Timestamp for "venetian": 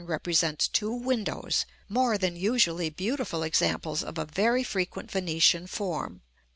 5.11-5.67